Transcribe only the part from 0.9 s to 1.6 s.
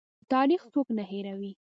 نه هیروي؟